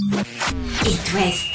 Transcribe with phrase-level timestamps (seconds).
[0.00, 1.48] It West.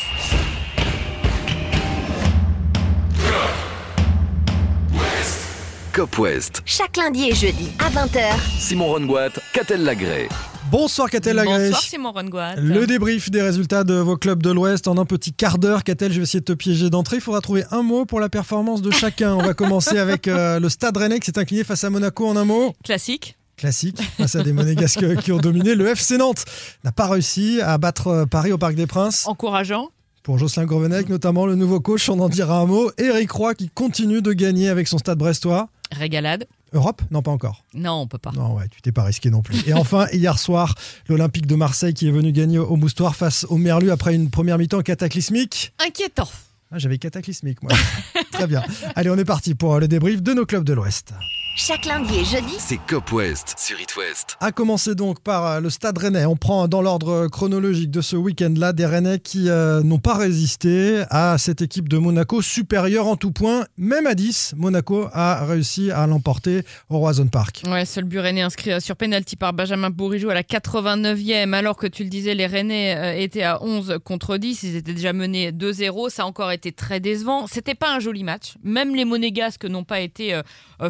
[5.94, 6.62] Cop West.
[6.66, 8.20] Chaque lundi et jeudi à 20h.
[8.60, 10.28] Simon Rongoat, Catel Lagré.
[10.70, 11.70] Bonsoir Catel Lagré.
[11.70, 12.56] Bonsoir Simon Rongoat.
[12.58, 15.86] Le débrief des résultats de vos clubs de l'Ouest en un petit quart d'heure.
[15.86, 17.18] Catel, je vais essayer de te piéger d'entrée.
[17.18, 19.36] Il faudra trouver un mot pour la performance de chacun.
[19.36, 22.36] On va commencer avec euh, le Stade Rennais qui s'est incliné face à Monaco en
[22.36, 22.74] un mot.
[22.84, 23.38] Classique.
[23.58, 25.76] Classique, face à des Monégasques qui ont dominé.
[25.76, 26.44] Le FC Nantes
[26.84, 29.28] n'a pas réussi à battre euh, Paris au Parc des Princes.
[29.28, 29.90] Encourageant.
[30.24, 32.90] Pour Jocelyn Gourvenec, notamment le nouveau coach, on en dira un mot.
[32.98, 35.70] Eric Roy qui continue de gagner avec son Stade Brestois.
[35.92, 36.48] Régalade.
[36.72, 37.02] Europe?
[37.12, 37.64] Non, pas encore.
[37.74, 38.32] Non, on peut pas.
[38.32, 39.62] Non, ouais, tu t'es pas risqué non plus.
[39.68, 40.74] Et enfin, hier soir,
[41.08, 44.58] l'Olympique de Marseille qui est venu gagner au Moustoir face au Merlu après une première
[44.58, 45.74] mi-temps cataclysmique.
[45.86, 46.28] Inquiétant.
[46.72, 47.72] Ah, J'avais cataclysmique, moi.
[48.32, 48.64] Très bien.
[48.96, 51.14] Allez, on est parti pour le débrief de nos clubs de l'Ouest.
[51.56, 52.56] Chaque lundi et jeudi.
[52.58, 54.38] C'est Cop West sur It West.
[54.40, 56.26] À commencer donc par euh, le Stade Rennais.
[56.26, 61.04] On prend dans l'ordre chronologique de ce week-end-là des Rennais qui euh, n'ont pas résisté
[61.12, 63.66] à cette équipe de Monaco supérieure en tout point.
[63.78, 67.62] Même à 10, Monaco a réussi à l'emporter au Roison Park.
[67.68, 71.54] Ouais, seul but Rennais inscrit euh, sur penalty par Benjamin Bourigeau à la 89e.
[71.54, 74.64] Alors que tu le disais, les Rennais étaient à 11 contre 10.
[74.64, 76.10] Ils étaient déjà menés 2-0.
[76.10, 77.46] Ça a encore été très décevant.
[77.46, 78.56] C'était pas un joli match.
[78.64, 80.42] Même les Monégasques n'ont pas été
[80.84, 80.90] euh,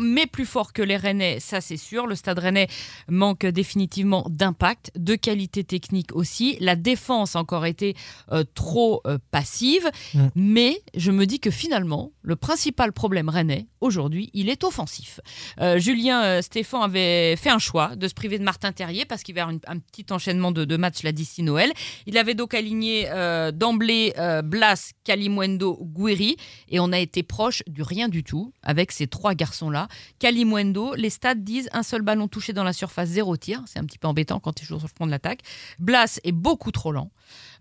[0.00, 2.06] mais plus forts que les Rennais, ça c'est sûr.
[2.06, 2.68] Le stade Rennais
[3.08, 6.56] manque définitivement d'impact, de qualité technique aussi.
[6.60, 7.94] La défense a encore été
[8.32, 9.88] euh, trop euh, passive.
[10.14, 10.26] Mm.
[10.34, 15.20] Mais je me dis que finalement, le principal problème Rennais, aujourd'hui, il est offensif.
[15.60, 19.34] Euh, Julien Stéphan avait fait un choix de se priver de Martin Terrier parce qu'il
[19.34, 21.70] va y avoir une- un petit enchaînement de, de matchs là d'ici Noël.
[22.06, 23.08] Il avait donc aligné
[23.52, 24.12] d'emblée
[24.44, 26.36] Blas, Kalimwendo, Guiri
[26.68, 29.34] et on a été proche du rien du tout avec ces trois
[29.70, 29.88] garçons-là.
[30.18, 33.62] Kalimwendo, les stats disent un seul ballon touché dans la surface, zéro tir.
[33.66, 35.40] C'est un petit peu embêtant quand il joue sur le front de l'attaque.
[35.78, 37.10] Blas est beaucoup trop lent.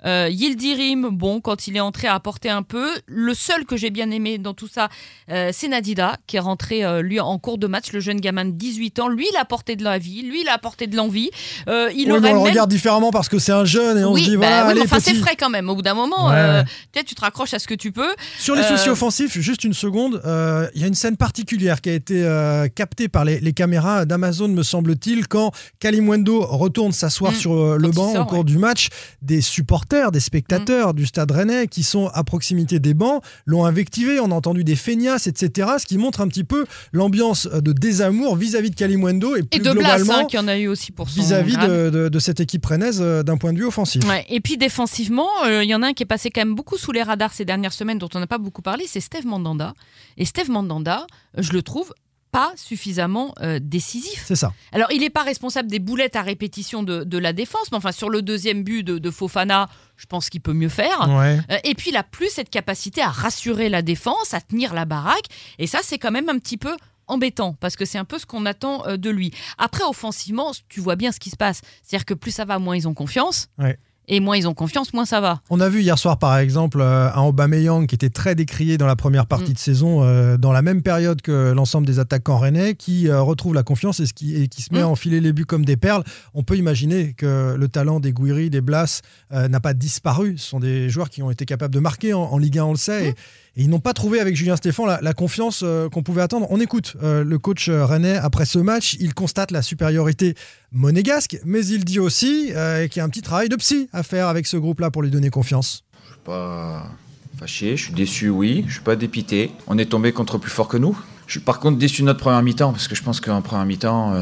[0.05, 2.87] Euh, Yildirim, bon, quand il est entré, a apporté un peu.
[3.07, 4.89] Le seul que j'ai bien aimé dans tout ça,
[5.31, 8.45] euh, c'est Nadida, qui est rentré, euh, lui, en cours de match, le jeune gamin
[8.45, 9.07] de 18 ans.
[9.09, 11.30] Lui, il a apporté de la vie, lui, il a apporté de l'envie.
[11.67, 12.49] Euh, il Oui, mais aurait on le même...
[12.52, 14.65] regarde différemment parce que c'est un jeune et on oui, se dit bah voilà, oui,
[14.67, 15.69] mais allez, enfin, c'est frais quand même.
[15.69, 18.13] Au bout d'un moment, Ouais, euh, peut-être tu te raccroches à ce que tu peux.
[18.39, 21.89] Sur les soucis offensifs, juste une seconde, euh, il y a une scène particulière qui
[21.89, 27.31] a été euh, captée par les, les caméras d'Amazon, me semble-t-il, quand Kalimwendo retourne s'asseoir
[27.31, 27.36] Mm.
[27.36, 28.43] sur le banc sort, au cours ouais.
[28.45, 28.89] du match.
[29.21, 34.20] Des supporters, des spectateurs du stade rennais qui sont à proximité des bancs l'ont invectivé.
[34.20, 35.70] On a entendu des feignasses, etc.
[35.80, 39.59] Ce qui montre un petit peu l'ambiance de désamour vis-à-vis de Kalimwendo et plus Et
[39.59, 42.39] de Blas, globalement hein, qui en a eu aussi pour vis-à-vis de, de- de cette
[42.39, 44.03] équipe rennaise euh, d'un point de vue offensif.
[44.08, 46.55] Ouais, Et puis défensivement, euh, il y en a un qui est passé quand même
[46.55, 49.25] beaucoup sous les radars ces dernières semaines, dont on n'a pas beaucoup parlé, c'est Steve
[49.25, 49.73] Mandanda.
[50.17, 51.93] Et Steve Mandanda, euh, je le trouve
[52.32, 54.23] pas suffisamment euh, décisif.
[54.27, 54.54] C'est ça.
[54.71, 57.92] Alors, il n'est pas responsable des boulettes à répétition de, de la défense, mais enfin,
[57.92, 61.08] sur le deuxième but de, de Fofana, je pense qu'il peut mieux faire.
[61.10, 61.39] Ouais.
[61.52, 64.86] Euh, Et puis, il a plus cette capacité à rassurer la défense, à tenir la
[64.86, 65.26] baraque.
[65.60, 66.76] Et ça, c'est quand même un petit peu
[67.08, 69.32] embêtant parce que c'est un peu ce qu'on attend euh, de lui.
[69.58, 71.61] Après, offensivement, tu vois bien ce qui se passe.
[71.82, 73.48] C'est-à-dire que plus ça va, moins ils ont confiance.
[73.58, 73.80] Ouais.
[74.09, 75.41] Et moins ils ont confiance, moins ça va.
[75.49, 78.85] On a vu hier soir, par exemple, euh, un Aubameyang qui était très décrié dans
[78.87, 79.53] la première partie Mm.
[79.53, 83.53] de saison, euh, dans la même période que l'ensemble des attaquants rennais, qui euh, retrouve
[83.53, 84.83] la confiance et, ce qui, et qui se met Mm.
[84.83, 86.03] à enfiler les buts comme des perles.
[86.33, 89.01] On peut imaginer que le talent des Guiri, des Blas
[89.33, 90.37] euh, n'a pas disparu.
[90.37, 92.71] Ce sont des joueurs qui ont été capables de marquer en, en Ligue 1, on
[92.71, 93.09] le sait.
[93.09, 93.15] Et,
[93.57, 96.45] et ils n'ont pas trouvé avec Julien Stéphan la, confiance euh, qu'on pouvait attendre.
[96.51, 98.95] On écoute euh, le coach euh, rennais après ce match.
[98.99, 100.35] Il constate la supériorité
[100.71, 104.27] monégasque, mais il dit aussi qu'il y a un petit travail de psy à faire
[104.27, 105.83] avec ce groupe-là pour lui donner confiance.
[106.03, 106.91] Je suis pas
[107.39, 108.63] fâché, je suis déçu, oui.
[108.67, 109.51] Je suis pas dépité.
[109.65, 110.95] On est tombé contre plus fort que nous.
[111.25, 113.65] Je suis par contre déçu de notre première mi-temps parce que je pense qu'en première
[113.65, 114.13] mi-temps,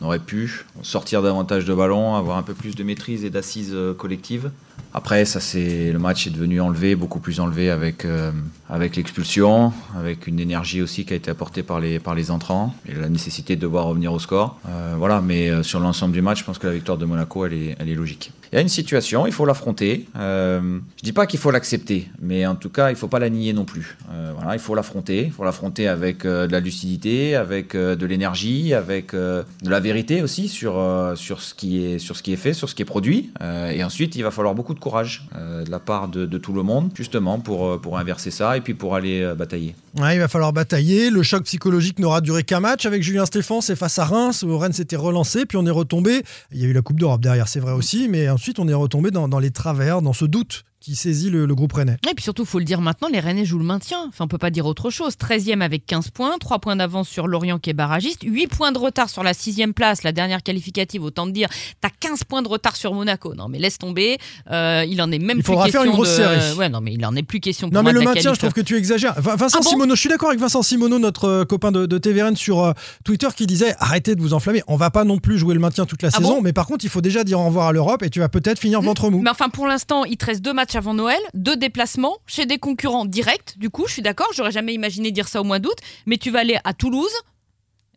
[0.00, 3.72] on aurait pu sortir davantage de ballons, avoir un peu plus de maîtrise et d'assises
[3.72, 4.50] euh, collectives.
[4.94, 8.30] Après, ça c'est le match est devenu enlevé, beaucoup plus enlevé avec euh,
[8.68, 12.74] avec l'expulsion, avec une énergie aussi qui a été apportée par les par les entrants
[12.86, 14.60] et la nécessité de devoir revenir au score.
[14.68, 17.54] Euh, voilà, mais sur l'ensemble du match, je pense que la victoire de Monaco, elle
[17.54, 18.32] est elle est logique.
[18.52, 20.06] Il y a une situation, il faut l'affronter.
[20.14, 23.30] Euh, je dis pas qu'il faut l'accepter, mais en tout cas, il faut pas la
[23.30, 23.96] nier non plus.
[24.36, 25.24] Voilà, il faut l'affronter.
[25.24, 30.48] Il faut l'affronter avec de la lucidité, avec de l'énergie, avec de la vérité aussi
[30.48, 32.86] sur euh, sur ce qui est sur ce qui est fait, sur ce qui est
[32.86, 33.30] produit.
[33.42, 36.54] Euh, et ensuite, il va falloir beaucoup de courage euh, de la part de, tout
[36.54, 39.74] le monde, justement pour pour inverser ça et puis pour aller batailler.
[39.98, 41.10] Il va falloir batailler.
[41.10, 43.60] Le choc psychologique n'aura duré qu'un match avec Julien Stéphan.
[43.60, 45.44] C'est face à Reims où Rennes s'était relancé.
[45.44, 46.22] Puis on est retombé.
[46.52, 48.08] Il y a eu la Coupe d'Europe derrière, c'est vrai aussi.
[48.08, 51.46] Mais ensuite, on est retombé dans, dans les travers, dans ce doute qui saisit le,
[51.46, 51.96] le groupe rennais.
[52.10, 54.04] Et puis surtout, faut le dire maintenant, les Rennais jouent le maintien.
[54.08, 55.14] Enfin, on peut pas dire autre chose.
[55.14, 58.78] 13e avec 15 points, 3 points d'avance sur Lorient qui est barragiste, 8 points de
[58.78, 61.04] retard sur la 6e place, la dernière qualificative.
[61.04, 61.48] Autant te dire,
[61.80, 63.34] t'as 15 points de retard sur Monaco.
[63.34, 64.18] Non, mais laisse tomber.
[64.50, 66.14] Euh, il en est même Il plus faudra question faire une grosse de...
[66.16, 66.58] série.
[66.58, 67.68] Ouais, non, mais il en est plus question.
[67.70, 69.14] Pour Non, mais le maintien, je trouve que tu exagères.
[69.20, 71.86] Vin- Vincent Ah bon Simoneau, je suis d'accord avec Vincent Simoneau, notre euh, copain de,
[71.86, 72.72] de TVRN sur euh,
[73.04, 74.62] Twitter, qui disait arrêtez de vous enflammer.
[74.66, 76.66] On va pas non plus jouer le maintien toute la Ah saison, bon mais par
[76.66, 79.08] contre, il faut déjà dire au revoir à l'Europe et tu vas peut-être finir ventre
[79.10, 79.20] mou.
[79.22, 82.58] Mais enfin, pour l'instant, il te reste deux matchs avant Noël, deux déplacements chez des
[82.58, 83.58] concurrents directs.
[83.58, 85.76] Du coup, je suis d'accord, j'aurais jamais imaginé dire ça au mois d'août.
[86.06, 87.12] Mais tu vas aller à Toulouse,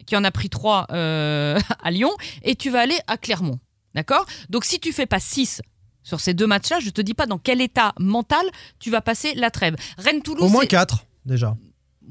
[0.06, 2.12] qui en a pris trois euh, à Lyon,
[2.44, 3.60] et tu vas aller à Clermont.
[3.94, 4.26] D'accord?
[4.50, 5.62] Donc, si tu fais pas 6
[6.04, 8.46] sur ces deux matchs-là, je te dis pas dans quel état mental
[8.80, 9.76] tu vas passer la trêve.
[9.98, 10.44] Rennes-Toulouse.
[10.44, 11.56] Au moins c'est- 4 déjà.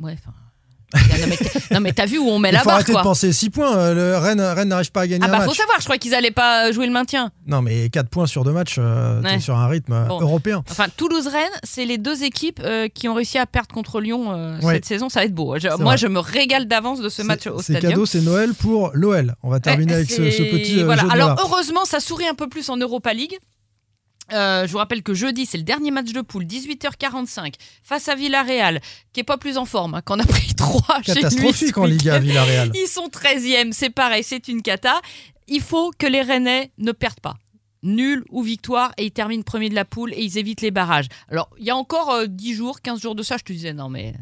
[0.00, 0.34] Ouais, enfin.
[0.94, 2.92] Non mais, t'as- non, mais t'as vu où on met Il la faut barre arrêter
[2.92, 3.00] quoi.
[3.02, 3.76] de penser 6 points.
[3.76, 5.48] euh, le Rennes, Rennes n'arrive pas à gagner Ah un bah match.
[5.48, 7.30] faut savoir, je crois qu'ils allaient pas jouer le maintien.
[7.46, 9.40] Non, mais 4 points sur deux matchs, euh, Ouais.
[9.40, 10.20] sur un rythme euh, Bon.
[10.20, 10.62] européen.
[10.70, 14.60] Enfin, Toulouse-Rennes, c'est les deux équipes euh, qui ont réussi à perdre contre Lyon euh,
[14.60, 14.74] Ouais.
[14.74, 15.08] cette saison.
[15.08, 15.54] Ça va être beau.
[15.56, 15.96] Je- C'est moi, vrai.
[15.98, 17.92] je me régale d'avance de ce C'est- match au C'est stadium.
[17.92, 19.34] cadeau, c'est Noël pour l'OL.
[19.42, 21.02] On va terminer Ouais, avec ce, ce c'est- petit euh, voilà.
[21.02, 23.38] jeu de Alors heureusement, ça sourit un peu plus en Europa League.
[24.32, 28.14] Euh, je vous rappelle que jeudi, c'est le dernier match de poule, 18h45, face à
[28.14, 28.80] Villarreal,
[29.12, 31.20] qui est pas plus en forme, hein, qu'on a pris 3 chez lui.
[31.20, 32.18] Catastrophique ce en Liga.
[32.18, 32.70] Villarreal.
[32.74, 35.00] Ils sont 13e, c'est pareil, c'est une cata.
[35.46, 37.34] Il faut que les Rennais ne perdent pas.
[37.82, 41.08] Nul ou victoire, et ils terminent premier de la poule et ils évitent les barrages.
[41.28, 43.74] Alors, il y a encore euh, 10 jours, 15 jours de ça, je te disais,
[43.74, 44.14] non mais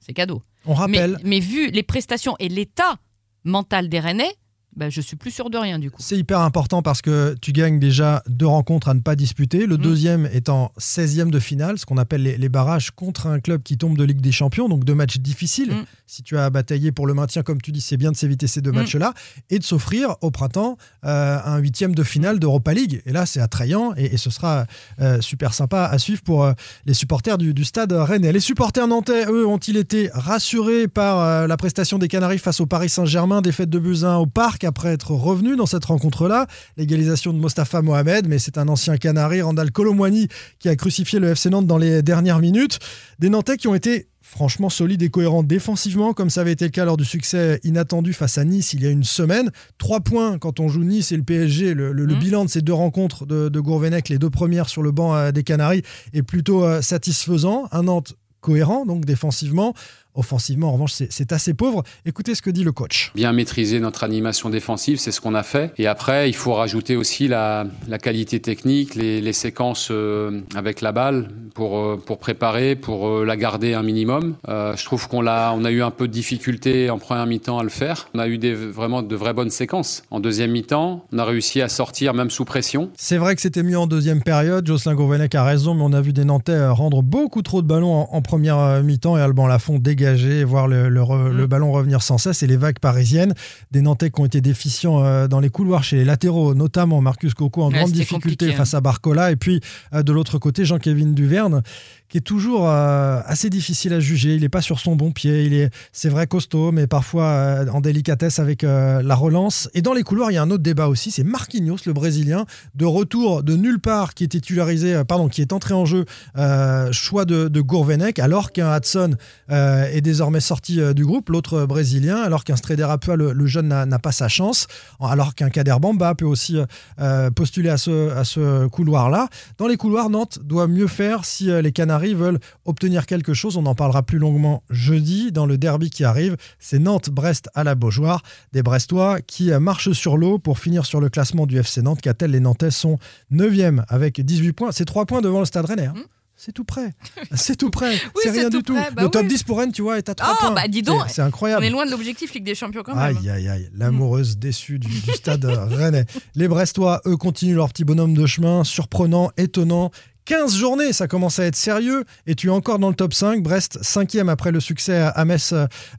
[0.00, 0.42] c'est cadeau.
[0.64, 2.96] On rappelle, Mais, mais vu les prestations et l'état
[3.44, 4.34] mental des Rennais,
[4.76, 5.98] bah, je suis plus sûr de rien du coup.
[6.00, 9.66] c'est hyper important parce que tu gagnes déjà deux rencontres à ne pas disputer.
[9.66, 9.80] Le Mm.
[9.82, 13.76] deuxième étant 16e de finale, ce qu'on appelle les, les barrages contre un club qui
[13.78, 14.68] tombe de Ligue des Champions.
[14.68, 15.72] Donc deux matchs difficiles.
[15.72, 15.84] Mm.
[16.06, 18.60] Si tu as bataillé pour le maintien, comme tu dis, c'est bien de s'éviter ces
[18.60, 18.76] deux Mm.
[18.76, 19.14] matchs-là
[19.50, 23.02] et de s'offrir au printemps euh, un huitième de finale d'Europa League.
[23.06, 24.66] Et là, c'est attrayant et, et ce sera
[25.00, 26.52] euh, super sympa à suivre pour euh,
[26.86, 28.32] les supporters du, du stade rennais.
[28.32, 32.66] Les supporters nantais, eux, ont-ils été rassurés par euh, la prestation des Canaries face au
[32.66, 36.46] Paris Saint-Germain, défaite de Buzyn au parc après être revenus dans cette rencontre-là
[36.76, 40.28] L'égalisation de Mostafa Mohamed, mais c'est un ancien Canari, Randall Colomwani,
[40.58, 42.78] qui a crucifié le FC Nantes dans les dernières minutes.
[43.18, 46.70] Des Nantais qui ont été franchement solides et cohérents défensivement, comme ça avait été le
[46.70, 49.50] cas lors du succès inattendu face à Nice il y a une semaine.
[49.78, 51.74] Trois points quand on joue Nice et le PSG.
[51.74, 52.18] Le, le- le Mhm.
[52.20, 55.30] bilan de ces deux rencontres de, de Gourvenec, les deux premières sur le banc euh,
[55.30, 55.82] des Canaries,
[56.14, 57.68] est plutôt euh, satisfaisant.
[57.70, 59.72] Un Nantes cohérent, donc défensivement.
[60.14, 61.82] Offensivement, en revanche, c'est assez pauvre.
[62.06, 63.10] Écoutez ce que dit le coach.
[63.14, 65.72] bien maîtriser notre animation défensive, c'est ce qu'on a fait.
[65.78, 70.80] Et après, il faut rajouter aussi la, la qualité technique, les, les séquences euh, avec
[70.80, 74.36] la balle pour, euh, pour préparer, pour euh, la garder un minimum.
[74.48, 77.62] Euh, je trouve qu'on on a eu un peu de difficulté en première mi-temps à
[77.62, 78.08] le faire.
[78.14, 80.02] On a eu des, vraiment de vraies bonnes séquences.
[80.10, 82.90] En deuxième mi-temps, on a réussi à sortir même sous pression.
[82.96, 84.66] C'est vrai que c'était mieux en deuxième période.
[84.66, 87.94] Jocelyn Gourvenec a raison, mais on a vu des Nantais rendre beaucoup trop de ballons
[87.94, 91.36] en, en première mi-temps et Alban Lafont dégager, voir le, le re- Mm.
[91.36, 93.34] le ballon revenir sans cesse et les vagues parisiennes.
[93.70, 97.34] Des Nantais qui ont été déficients euh, dans les couloirs chez les latéraux, notamment Marcus
[97.34, 98.56] Coco en Ouais, grande difficulté hein.
[98.56, 99.30] face à Barcola.
[99.32, 99.60] Et puis
[99.94, 101.62] euh, de l'autre côté, Jean-Kévin Duverne
[102.10, 104.34] qui est toujours euh, assez difficile à juger.
[104.36, 105.46] Il n'est pas sur son bon pied.
[105.46, 109.68] Il est, c'est vrai, costaud, mais parfois en délicatesse avec la relance.
[109.74, 111.10] Et dans les couloirs, il y a un autre débat aussi.
[111.10, 112.44] C'est Marquinhos, le Brésilien,
[112.76, 116.04] de retour de nulle part, qui est titularisé, pardon, qui est entré en jeu,
[116.36, 119.16] euh, choix de, de Gourvenec, alors qu'un Hudson
[119.50, 123.46] euh, est désormais sorti euh, du groupe, l'autre euh, Brésilien, alors qu'un Strederapua, le, le
[123.46, 124.66] jeune, n'a pas sa chance,
[125.00, 126.58] alors qu'un Kader Bamba peut aussi
[127.00, 129.28] euh, postuler à ce, à ce couloir-là.
[129.58, 133.56] Dans les couloirs, Nantes doit mieux faire si les Canaries veulent obtenir quelque chose.
[133.56, 136.36] On en parlera plus longuement jeudi dans le derby qui arrive.
[136.58, 138.22] C'est Nantes-Brest à la Beaujoire.
[138.52, 142.00] Des Brestois qui marchent sur l'eau pour finir sur le classement du FC Nantes.
[142.00, 142.98] Qu'a-t-elle Les Nantais sont
[143.32, 144.72] 9e avec 18 points.
[144.72, 145.86] C'est 3 points devant le Stade Rennais.
[145.86, 145.94] hein.
[145.96, 146.02] Hmm.
[146.36, 146.92] C'est tout près.
[147.34, 147.96] C'est tout près.
[147.96, 148.74] c'est c'est rien tout du tout.
[148.74, 149.28] près, bah le top oui.
[149.28, 150.50] 10 pour Rennes, tu vois, est à 3 Oh, points.
[150.54, 151.02] bah dis donc.
[151.06, 151.64] C'est- C'est On incroyable.
[151.64, 153.16] est loin de l'objectif Ligue des Champions quand même.
[153.16, 156.04] Aïe, aïe, aïe, l'amoureuse déçue du, du stade rennais.
[156.34, 159.90] Les Brestois, eux, continuent leur petit bonhomme de chemin, surprenant, étonnant.
[160.26, 162.04] 15 journées, ça commence à être sérieux.
[162.26, 163.42] Et tu es encore dans le top 5.
[163.42, 165.52] Brest, 5e après le succès à Metz,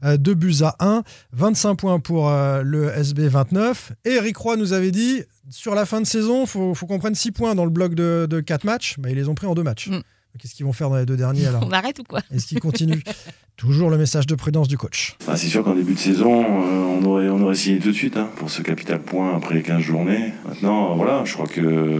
[0.04, 1.02] 2 buts à 1.
[1.32, 3.92] 25 points pour euh, le SB 29.
[4.04, 6.98] Et Eric Roy nous avait dit, sur la fin de saison, il faut, faut qu'on
[6.98, 8.96] prenne 6 points dans le bloc de, de 4 matchs.
[8.98, 9.88] Bah, ils les ont pris en 2 matchs.
[9.90, 10.00] Mm.
[10.38, 12.60] Qu'est-ce qu'ils vont faire dans les deux derniers alors On arrête ou quoi Est-ce qu'ils
[12.60, 13.02] continuent
[13.56, 15.16] Toujours le message de prudence du coach.
[15.26, 17.94] Ah, c'est sûr qu'en début de saison, euh, on, aurait, on aurait signé tout de
[17.94, 20.32] suite hein, pour ce capital point après les 15 journées.
[20.46, 21.98] Maintenant, voilà, je crois que euh,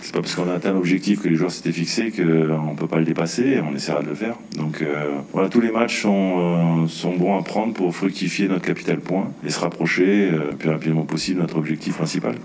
[0.00, 2.86] c'est pas parce qu'on a atteint l'objectif que les joueurs s'étaient fixés qu'on ne peut
[2.86, 4.36] pas le dépasser, on essaiera de le faire.
[4.56, 8.64] Donc euh, voilà, tous les matchs sont, euh, sont bons à prendre pour fructifier notre
[8.64, 12.36] capital point et se rapprocher euh, le plus rapidement possible de notre objectif principal.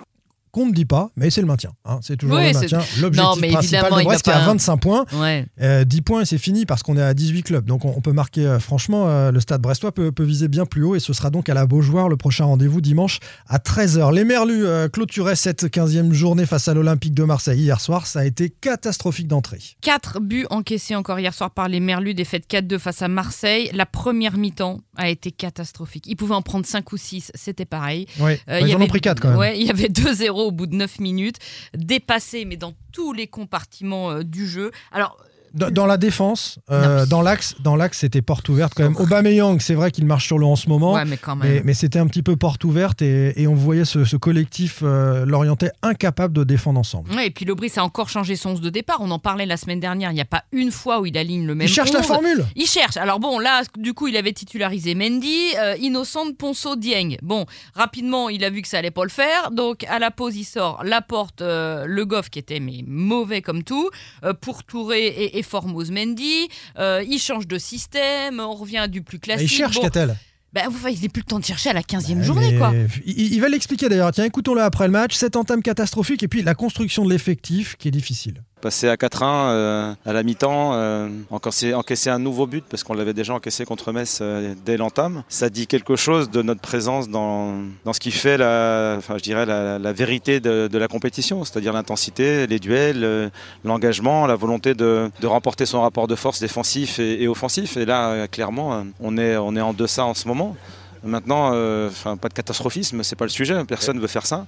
[0.54, 1.72] Qu'on ne dit pas, mais c'est le maintien.
[1.84, 2.00] hein.
[2.04, 2.78] C'est toujours Oui, le maintien.
[2.98, 5.06] Non, L'objectif mais principal de Brest qui est à pas- 25 points.
[5.14, 5.46] Ouais.
[5.62, 7.66] Euh, 10 points et c'est fini parce qu'on est à 18 clubs.
[7.66, 10.66] Donc on, on peut marquer, euh, franchement, euh, le stade brestois peut, peut viser bien
[10.66, 14.14] plus haut et ce sera donc à la Beaujoire le prochain rendez-vous dimanche à 13h.
[14.14, 18.06] Les Merlus clôturaient cette 15e journée face à l'Olympique de Marseille hier soir.
[18.06, 19.60] Ça a été catastrophique d'entrée.
[19.82, 23.72] 4 buts encaissés encore hier soir par les Merlus, défaite 4-2 face à Marseille.
[23.74, 26.06] La première mi-temps a été catastrophique.
[26.08, 28.06] Ils pouvaient en prendre 5 ou 6, c'était pareil.
[28.20, 28.40] Ouais.
[28.50, 29.38] Euh, ils y en avait- ont pris 4 quand même.
[29.38, 31.38] Ouais, il y avait 2-0 au bout de 9 minutes,
[31.74, 34.72] dépassé, mais dans tous les compartiments euh, du jeu.
[34.92, 35.18] Alors,
[35.54, 38.96] Dans, dans la défense, euh, dans l'axe, dans l'axe, c'était porte ouverte quand même.
[38.98, 40.94] Aubameyang, c'est vrai qu'il marche sur l'eau en ce moment.
[40.94, 44.80] ouais, mais c'était un petit peu porte ouverte et, et on voyait ce, ce collectif
[44.84, 47.12] euh, l'orientait incapable de défendre ensemble.
[47.14, 48.98] Ouais, et puis Lebris a encore changé son 11 de départ.
[49.02, 50.12] On en parlait la semaine dernière.
[50.12, 52.06] Il n'y a pas une fois où il aligne le même Il cherche la 11.
[52.06, 52.46] formule.
[52.56, 52.98] Il cherche.
[52.98, 57.18] Alors bon, là, du coup, il avait titularisé Mendy, euh, Innocent, Ponceau, Dieng.
[57.22, 57.46] Bon,
[57.76, 59.52] rapidement, il a vu que ça allait pas le faire.
[59.52, 63.64] Donc, à la pause, il sort Laporte, euh, Le Goff, qui était mais mauvais comme
[63.64, 63.90] tout,
[64.24, 66.48] euh, pour Touré et, et Formose Mendy.
[66.80, 68.40] Euh, il change de système.
[68.40, 69.52] On revient à du plus classique.
[69.52, 70.16] Il cherche Bon, Catel.
[70.54, 72.74] ben, enfin, il n'est plus le temps de chercher à la 15e Ouais, journée, quoi.
[73.06, 74.12] Il, il va l'expliquer d'ailleurs.
[74.12, 75.16] Tiens, écoutons-le après le match.
[75.16, 78.44] Cette entame catastrophique et puis la construction de l'effectif qui est difficile.
[78.64, 83.14] Passer à 4-1 euh, à la mi-temps, euh, encaisser, un nouveau but parce qu'on l'avait
[83.14, 85.24] déjà encaissé contre Metz euh, dès l'entame.
[85.28, 87.58] Ça dit quelque chose de notre présence dans,
[87.92, 92.58] ce qui fait la, enfin, je dirais la, vérité de, la compétition, c'est-à-dire l'intensité, les
[92.58, 93.32] duels,
[93.66, 97.76] l'engagement, la volonté de, remporter son rapport de force défensif et, offensif.
[97.76, 100.56] Et là, clairement, on est, en deçà en ce moment.
[101.04, 103.62] Maintenant, pas de catastrophisme, c'est pas le sujet.
[103.66, 104.46] Personne ne veut faire ça.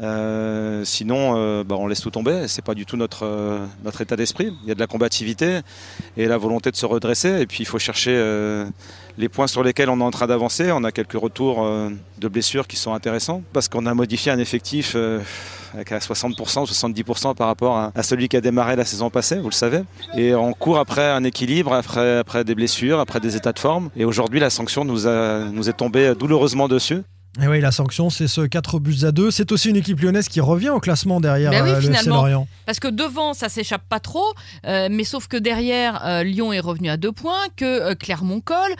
[0.00, 2.46] Euh, sinon, euh, bah, on laisse tout tomber.
[2.48, 4.52] C'est pas du tout notre, euh, notre état d'esprit.
[4.62, 5.60] Il y a de la combativité
[6.16, 7.40] et la volonté de se redresser.
[7.40, 8.08] Et puis, il faut chercher
[9.16, 10.70] les points sur lesquels on est en train d'avancer.
[10.72, 11.66] On a quelques retours
[12.18, 17.46] de blessures qui sont intéressants parce qu'on a modifié un effectif à 60%, 70% par
[17.46, 19.82] rapport à, à celui qui a démarré la saison passée, vous le savez.
[20.16, 23.90] Et on court après un équilibre, après, après des blessures, après des états de forme.
[23.96, 27.02] Et aujourd'hui, la sanction nous, a, nous est tombée douloureusement dessus.
[27.40, 29.30] Et oui, la sanction, c'est ce 4 buts à 2.
[29.30, 31.86] C'est aussi une équipe lyonnaise qui revient au classement derrière Ben oui, euh, le FC
[31.88, 32.16] finalement.
[32.16, 32.48] Lorient.
[32.66, 34.26] Parce que devant, ça s'échappe pas trop,
[34.66, 38.74] euh, mais sauf que derrière, euh, Lyon est revenu à deux points, que Clermont colle,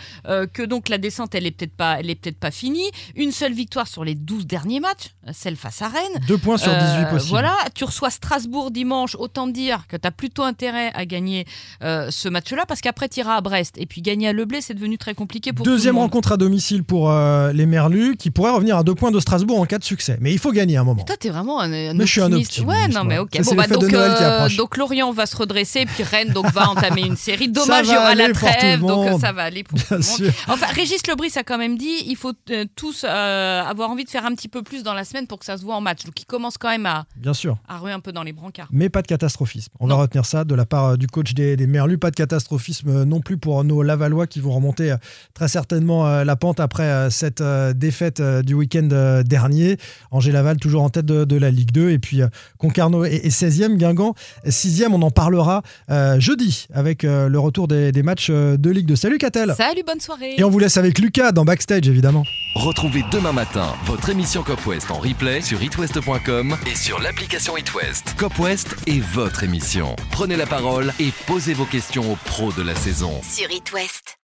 [0.53, 2.91] que donc la descente, elle est peut-être pas, elle est peut-être pas finie.
[3.15, 6.25] Une seule victoire sur les 12 derniers matchs, celle face à Rennes.
[6.27, 7.31] Deux points sur 18 Euh, possibles.
[7.31, 11.47] Voilà, tu reçois Strasbourg dimanche, autant dire que tu as plutôt intérêt à gagner
[11.81, 13.77] ce match-là, parce qu'après tu iras à Brest.
[13.79, 16.11] Et puis gagner à Leblé, c'est devenu très compliqué pour Deuxième tout le monde.
[16.11, 17.11] rencontre à domicile pour
[17.55, 20.19] les Merlus qui pourraient revenir à deux points de Strasbourg en cas de succès.
[20.21, 21.03] Mais il faut gagner un moment.
[21.05, 22.61] Toi, t'es vraiment un, un Mais je suis un optimiste.
[22.61, 23.41] Ouais, non, mais ok.
[23.45, 24.57] Bon, bah, donc, approchent.
[24.57, 27.49] donc Lorient va se redresser, puis Rennes donc va entamer une série.
[27.53, 30.05] Dommage, il y aura la trêve, donc euh, ça va aller pour tout le monde.
[30.05, 30.33] sûr.
[30.49, 34.11] Enfin, Régis Lebris a quand même dit il faut euh, tous euh, avoir envie de
[34.11, 36.05] faire un petit peu plus dans la semaine pour que ça se voit en match.
[36.05, 37.57] Donc il commence quand même à, Bien sûr.
[37.69, 38.69] à ruer un peu dans les brancards.
[38.71, 39.73] Mais pas de catastrophisme.
[39.81, 41.99] On va retenir ça de la part euh, du coach des, des Merlus.
[41.99, 44.97] Pas de catastrophisme euh, non plus pour nos Lavallois qui vont remonter euh,
[45.35, 49.77] très certainement euh, la pente après euh, cette euh, défaite euh, du week-end euh, dernier.
[50.11, 51.91] Angers Laval toujours en tête de, de la Ligue 2.
[51.91, 54.15] Et puis euh, Concarneau est, est 16e, Guingamp
[54.47, 54.89] 6e.
[54.93, 58.97] On en parlera euh, jeudi avec euh, le retour des, des matchs de Ligue 2.
[58.97, 60.35] Salut Catel Salut, bonne soirée.
[60.37, 62.25] Et on vous laisse avec Lucas dans Backstage évidemment.
[62.55, 68.15] Retrouvez demain matin votre émission Cop West en replay sur itwest.com et sur l'application itwest.
[68.17, 69.95] Cop West est votre émission.
[70.11, 73.13] Prenez la parole et posez vos questions aux pros de la saison.
[73.23, 74.18] Sur It West.